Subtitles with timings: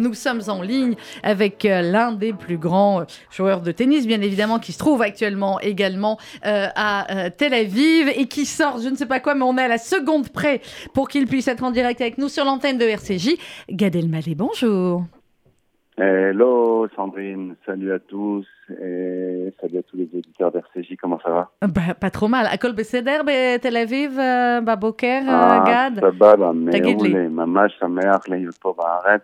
[0.00, 0.93] Nous sommes en ligne
[1.23, 5.59] avec euh, l'un des plus grands joueurs de tennis, bien évidemment, qui se trouve actuellement
[5.59, 9.41] également euh, à euh, Tel Aviv et qui sort, je ne sais pas quoi, mais
[9.41, 10.61] on est à la seconde près
[10.93, 13.37] pour qu'il puisse être en direct avec nous sur l'antenne de RCJ.
[13.71, 15.05] Gad Elmaleh, bonjour.
[15.97, 21.51] Hello Sandrine, salut à tous et salut à tous les auditeurs d'RCJ, comment ça va
[21.67, 22.45] bah, Pas trop mal.
[22.51, 23.21] Akol Beseder,
[23.59, 29.21] Tel Aviv, Baboker, ah, Gad סבבה, מעולה, ממש שמח להיות פה בארץ.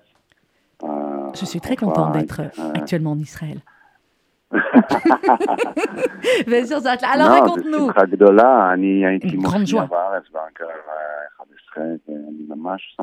[0.81, 2.41] Je suis très contente d'être
[2.75, 3.59] actuellement en Israël.
[7.03, 7.91] Alors raconte-nous.
[9.23, 9.89] Une grande joie.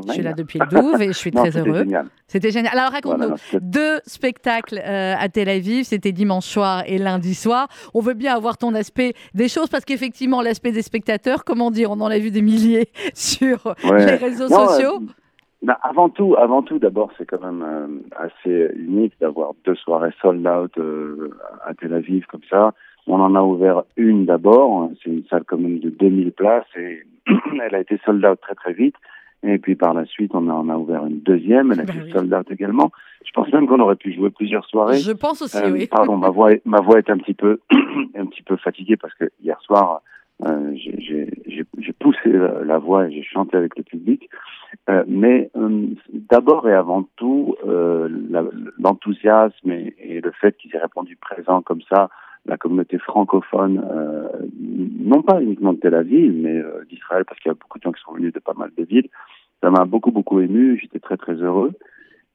[0.06, 1.84] Je suis là depuis le 12 et je suis très heureux.
[2.26, 2.76] C'était génial.
[2.76, 3.34] Alors raconte-nous.
[3.60, 7.68] Deux spectacles euh, à Tel Aviv, c'était dimanche soir et lundi soir.
[7.92, 11.90] On veut bien avoir ton aspect des choses parce qu'effectivement, l'aspect des spectateurs, comment dire,
[11.90, 15.02] on en a vu des milliers sur les réseaux sociaux.
[15.64, 17.86] Bah, avant tout, avant tout, d'abord, c'est quand même euh,
[18.16, 21.30] assez unique d'avoir deux soirées sold out euh,
[21.64, 22.74] à Tel Aviv comme ça.
[23.06, 27.02] On en a ouvert une d'abord, c'est une salle commune de 2000 places et
[27.62, 28.94] elle a été sold out très très vite.
[29.42, 32.34] Et puis par la suite, on en a ouvert une deuxième, elle a été sold
[32.34, 32.90] out également.
[33.24, 34.98] Je pense même qu'on aurait pu jouer plusieurs soirées.
[34.98, 35.86] Je pense aussi, euh, oui.
[35.86, 37.60] Pardon, ma voix, ma voix est un petit peu,
[38.14, 40.02] un petit peu fatiguée parce que hier soir,
[40.44, 42.30] euh, j'ai poussé
[42.64, 44.28] la voix et j'ai chanté avec le public.
[44.90, 48.08] Euh, mais euh, d'abord et avant tout, euh,
[48.78, 52.10] l'enthousiasme et, et, le fait qu'ils aient répondu présent comme ça,
[52.46, 53.82] la communauté francophone,
[55.00, 57.92] non pas uniquement de Tel Aviv, mais d'Israël, parce qu'il y a beaucoup de gens
[57.92, 59.08] qui sont venus de pas mal de villes,
[59.62, 60.78] ça m'a beaucoup beaucoup ému.
[60.78, 61.72] J'étais très très heureux.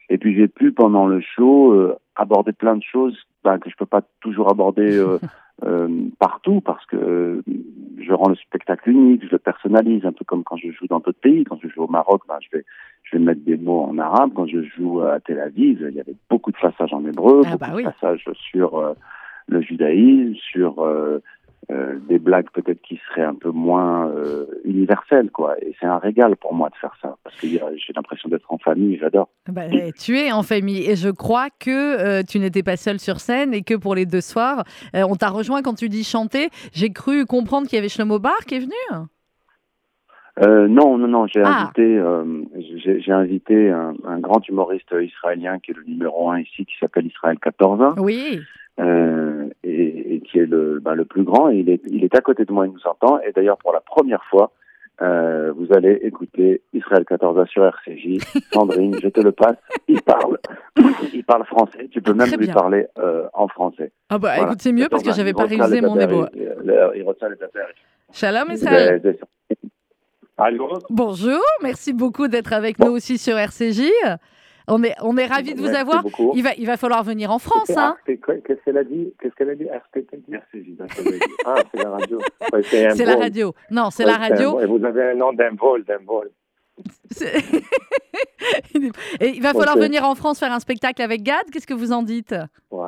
[0.09, 3.85] Et puis j'ai pu pendant le show aborder plein de choses bah, que je peux
[3.85, 4.99] pas toujours aborder
[6.19, 7.43] partout parce que
[8.01, 10.99] je rends le spectacle unique, je le personnalise, un peu comme quand je joue dans
[10.99, 11.43] d'autres pays.
[11.43, 12.65] Quand je joue au Maroc, ben, je vais
[13.03, 14.31] je vais mettre des mots en arabe.
[14.35, 17.51] Quand je joue à Tel Aviv, il y avait beaucoup de passages en hébreu, ah,
[17.51, 17.83] beaucoup bah oui.
[17.83, 18.93] de passages sur euh,
[19.47, 21.21] le judaïsme, sur euh,
[21.71, 25.55] euh, des blagues peut-être qui seraient un peu moins euh, universelles, quoi.
[25.61, 28.57] Et c'est un régal pour moi de faire ça, parce que j'ai l'impression d'être en
[28.57, 29.29] famille, j'adore.
[29.47, 29.63] Bah,
[29.99, 31.69] tu es en famille, et je crois que
[32.19, 34.63] euh, tu n'étais pas seul sur scène, et que pour les deux soirs,
[34.95, 36.49] euh, on t'a rejoint quand tu dis chanter.
[36.73, 38.73] J'ai cru comprendre qu'il y avait Shlomo Bar qui est venu
[40.41, 41.63] euh, non, non, non, j'ai Ah.
[41.63, 42.23] invité, euh,
[42.77, 46.73] j'ai j'ai invité un, un grand humoriste israélien qui est le numéro un ici, qui
[46.79, 48.39] s'appelle Israël 14 Oui.
[48.79, 51.49] Euh, et, et qui est le, ben, le plus grand.
[51.49, 53.19] Et il est, il est à côté de moi, il nous entend.
[53.21, 54.51] Et d'ailleurs, pour la première fois,
[55.01, 58.19] euh, vous allez écouter Israël 14 sur RCJ.
[58.53, 59.55] Sandrine, je te le passe.
[59.87, 60.37] Il parle,
[61.13, 61.87] il parle français.
[61.91, 62.53] Tu peux même lui bien.
[62.53, 63.91] parler euh, en français.
[64.09, 64.43] Ah bah Voilà.
[64.43, 66.27] écoute, c'est mieux parce que 14, j'avais pas révisé mon hébreu.
[66.35, 67.67] Il, reçoit les affaires.
[68.11, 69.01] Shalom Israël.
[70.89, 73.91] Bonjour, merci beaucoup d'être avec nous aussi sur RCJ.
[74.69, 76.03] On est, on est ravis de vous Merci avoir.
[76.03, 76.31] beaucoup.
[76.35, 77.69] Il va, il va falloir venir en France.
[77.75, 77.97] Hein.
[78.05, 79.13] Qu'est-ce qu'elle a dit?
[79.21, 79.65] Qu'est-ce qu'elle a dit?
[79.65, 80.77] RCJ,
[81.45, 82.19] Ah, c'est la radio.
[82.53, 83.53] Ouais, C'est la radio.
[83.71, 84.59] Non, c'est Ouais, la radio.
[84.61, 86.29] Et vous avez un nom d'un vol, d'un vol.
[89.19, 91.43] Et il va falloir venir en France faire un spectacle avec Gad.
[91.51, 92.33] Qu'est-ce que vous en dites?
[92.71, 92.85] Ouais.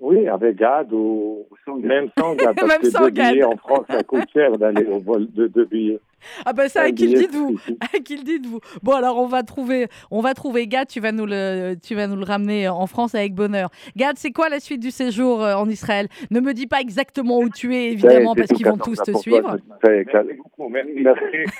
[0.00, 1.46] Oui, avec Gad ou
[1.82, 2.54] même sans Gad.
[2.56, 3.32] Parce Même que sans deux Gad.
[3.32, 5.98] billets en France, ça coûte cher d'aller au vol de deux billets.
[6.44, 9.26] Ah ben ça, à Un qui le dites-vous À qui le dites-vous Bon alors on
[9.26, 10.88] va trouver, on va trouver Gad.
[10.88, 13.70] Tu vas nous le, tu vas nous le ramener en France avec bonheur.
[13.96, 16.08] Gad, c'est quoi la suite du séjour euh, en Israël?
[16.30, 19.02] Ne me dis pas exactement où tu es, évidemment, C'est parce qu'ils vont 14, tous
[19.04, 19.56] te toi, suivre.
[19.84, 20.68] Merci beaucoup.
[20.68, 20.92] Merci.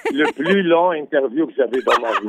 [0.06, 2.28] C'est le plus long interview que j'avais dans ma vie.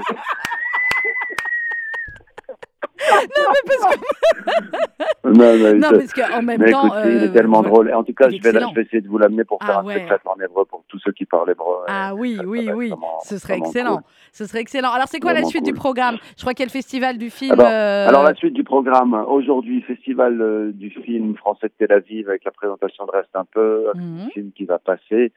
[5.26, 7.68] Non, mais, Non, je- parce qu'en même mais temps, écoutez, il euh, est tellement ouais.
[7.70, 7.90] drôle.
[7.90, 9.82] Et en tout cas, je vais, je vais essayer de vous l'amener pour faire Ah
[9.82, 9.96] un ouais.
[9.96, 11.78] spectacle en hébreu pour tous ceux qui parlent hébreu.
[11.88, 13.98] Ah oui, Ça, oui, oui, vraiment- ce serait excellent.
[13.98, 14.04] cool.
[14.32, 14.92] Ce serait excellent.
[14.92, 16.18] Alors, c'est quoi la suite du programme?
[16.38, 17.52] Je crois qu'il y a le festival du film.
[17.54, 21.92] Alors, euh, alors la suite du programme, aujourd'hui, festival euh, du film français de Tel
[21.96, 24.22] Aviv avec la présentation de Reste un peu, mhm.
[24.28, 25.32] un film qui va passer.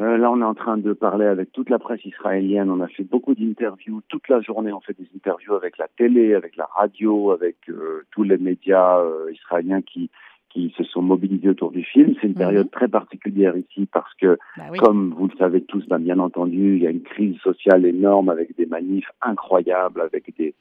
[0.00, 2.70] Euh, là, on est en train de parler avec toute la presse israélienne.
[2.70, 4.72] On a fait beaucoup d'interviews toute la journée.
[4.72, 8.98] On fait des interviews avec la télé, avec la radio, avec euh, tous les médias
[8.98, 10.10] euh, israéliens qui
[10.50, 12.14] qui se sont mobilisés autour du film.
[12.20, 12.38] C'est une Mhm.
[12.38, 14.78] période très particulière ici parce que Bah oui.
[14.78, 18.28] comme vous le savez tous, ben, bien entendu, il y a une crise sociale énorme
[18.28, 20.54] avec des manifs incroyables, avec des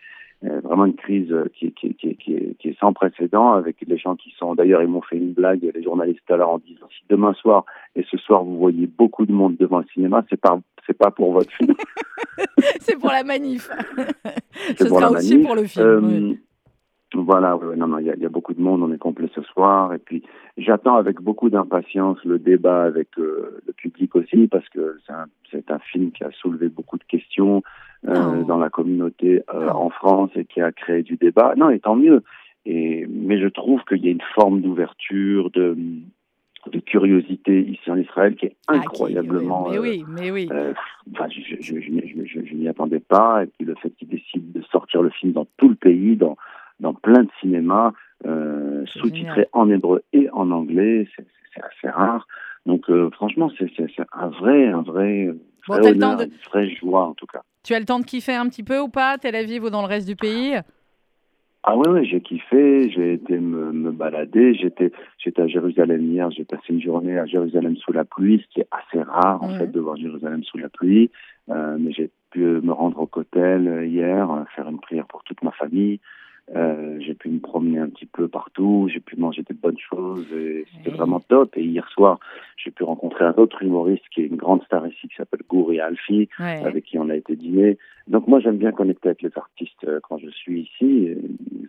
[0.45, 3.75] euh, vraiment une crise euh, qui, qui, qui, qui, est, qui est sans précédent, avec
[3.85, 4.55] les gens qui sont.
[4.55, 7.33] D'ailleurs, ils m'ont fait une blague, les journalistes tout à l'heure, en disant si demain
[7.33, 7.65] soir
[7.97, 10.57] et ce soir vous voyez beaucoup de monde devant le cinéma, c'est pas
[10.87, 11.73] c'est pas pour votre film,
[12.79, 13.69] c'est pour la manif.
[14.77, 15.45] c'est Ce sera aussi manif.
[15.45, 15.85] pour le film.
[15.85, 16.39] Euh, oui.
[17.13, 18.99] Voilà, ouais, non, non, il y a, il y a beaucoup de monde, on est
[18.99, 20.23] complet ce soir, et puis
[20.57, 24.97] j'attends avec beaucoup d'impatience le débat avec euh, le public aussi, parce que
[25.51, 27.63] c'est un, film qui a soulevé beaucoup de questions,
[28.03, 31.53] dans la communauté en France et qui a créé du débat.
[31.57, 32.23] Non, et tant mieux.
[32.65, 35.75] Et, mais je trouve qu'il y a une forme d'ouverture, de,
[36.71, 39.69] de curiosité ici en Israël qui est ah, incroyablement.
[39.69, 40.49] mais oui, mais oui.
[41.13, 43.43] enfin, je, je, je, je n'y attendais pas.
[43.43, 46.37] Et puis le fait qu'ils décident de sortir le film dans tout le pays, dans,
[46.79, 47.93] dans plein de cinémas,
[48.25, 51.25] euh, sous-titré en hébreu et en anglais, c'est
[51.61, 52.27] assez rare.
[52.65, 53.69] Donc euh, franchement, c'est
[54.13, 55.29] un vrai, un vrai,
[55.67, 57.41] vrai honneur, une vraie joie en tout cas.
[57.63, 59.81] Tu as le temps de kiffer un petit peu ou pas, Tel Aviv ou dans
[59.81, 60.55] le reste du pays?
[61.63, 66.31] Ah ouais, ouais j'ai kiffé, j'ai été me, me balader, j'étais j'étais à Jérusalem hier,
[66.31, 69.57] j'ai passé une journée à Jérusalem sous la pluie, ce qui est assez rare en
[69.57, 71.11] fait de voir Jérusalem sous la pluie,
[71.49, 75.51] euh, mais j'ai pu me rendre au Cotel hier, faire une prière pour toute ma
[75.51, 75.99] famille,
[76.55, 80.25] euh, j'ai pu me promener un petit peu partout, j'ai pu manger des bonnes choses,
[80.33, 81.55] et c'était vraiment top.
[81.55, 82.19] Et hier soir,
[82.57, 85.79] j'ai pu rencontrer un autre humoriste qui est une grande star ici, qui s'appelle Gouri
[85.79, 87.77] Alfi, avec qui on a été dîner.
[88.07, 91.15] Donc moi, j'aime bien connecter avec les artistes euh, quand je suis ici.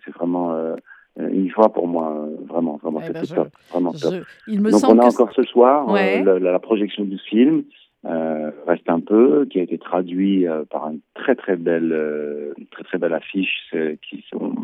[0.04, 0.76] C'est vraiment euh,
[1.18, 4.14] une joie pour moi, vraiment, vraiment, eh ben c'était top, vraiment top.
[4.46, 7.64] Il me Donc on a encore ce soir la, la, projection du film
[8.06, 12.54] euh, reste un peu, qui a été traduit euh, par une très très belle, euh,
[12.70, 13.74] très très belle affiche
[14.08, 14.54] qui sont,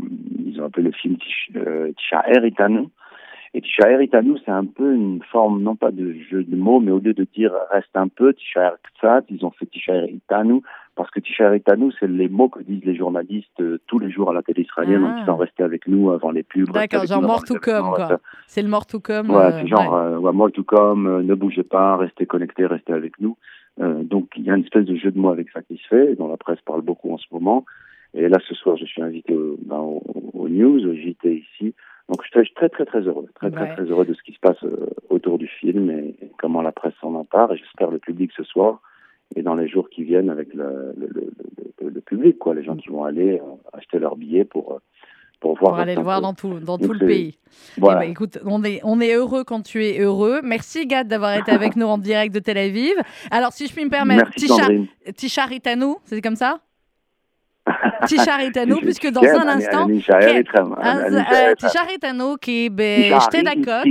[0.46, 2.88] ils ont appelé le film Tisha Eritanu.
[3.52, 6.90] Et Tisha Eritanu, c'est un peu une forme non pas de jeu de mots, mais
[6.90, 10.62] au lieu de dire reste un peu Tisha Erktsat, ils ont fait Tisha Eritanu
[10.96, 14.32] parce que Tisha Eritanu, c'est les mots que disent les journalistes tous les jours à
[14.32, 16.70] la télé israélienne en disant restez avec nous avant les pubs.
[16.70, 18.18] D'accord, genre more to come, quoi.
[18.46, 19.30] C'est le more to come.
[19.30, 20.32] Ouais, c'est genre ouais.
[20.32, 23.36] more to come, ne bougez pas, restez connectés, restez avec nous.
[23.80, 25.86] Euh, donc il y a une espèce de jeu de mots avec ça qui se
[25.88, 27.64] fait, dont la presse parle beaucoup en ce moment.
[28.14, 30.00] Et là, ce soir, je suis invité au, ben,
[30.32, 31.74] au, news, au JT ici.
[32.08, 34.38] Donc je suis très très très heureux, très très très heureux de ce qui se
[34.38, 37.52] passe euh, autour du film et, comment la presse s'en empare.
[37.52, 38.80] Et j'espère le public ce soir
[39.34, 39.85] et dans les jours
[40.28, 44.16] avec le, le, le, le public, quoi, les gens qui vont aller euh, acheter leurs
[44.16, 44.80] billets pour
[45.40, 47.38] pour, voir aller le voir dans tout, dans tout le pays.
[47.76, 50.40] Eh ben, écoute, on est, on est heureux quand tu es heureux.
[50.42, 52.94] Merci Gad d'avoir été avec nous en direct de Tel Aviv.
[53.30, 54.30] Alors si je puis me permettre,
[55.14, 56.60] Tisha Ritano, c'est comme ça
[58.06, 63.84] Tisha Ritano, puisque dans un instant, Tisha Ritano qui est j'étais d'accord.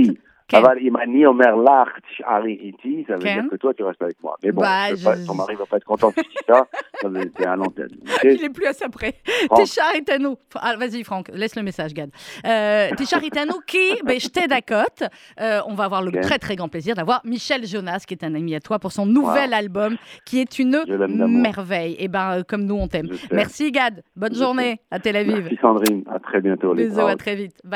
[0.48, 0.58] Okay.
[0.58, 4.36] Aval Imani ça veut dire que toi, tu restes avec moi.
[4.44, 5.04] Mais bon, bah, je...
[5.04, 6.66] pas, ton mari va pas être content si tu ça.
[7.02, 7.88] C'est un antenne.
[8.22, 9.14] Il est plus à ça près.
[9.56, 10.38] Téchar Itano.
[10.54, 12.10] Ah, Vas-y, Franck, laisse le message, Gad.
[12.46, 14.60] Euh, Téchar Itano qui, ben, je t'aide à
[15.40, 18.34] euh, on va avoir le très, très grand plaisir d'avoir Michel Jonas, qui est un
[18.34, 20.84] ami à toi, pour son nouvel album, qui est une
[21.26, 21.96] merveille.
[21.98, 23.08] Et ben, euh, comme nous, on t'aime.
[23.32, 24.02] Merci, Gad.
[24.14, 25.40] Bonne journée à Tel Aviv.
[25.40, 26.04] Merci, Sandrine.
[26.08, 26.72] À très bientôt.
[26.72, 27.56] Les Bisous, à très vite.
[27.64, 27.74] Bye.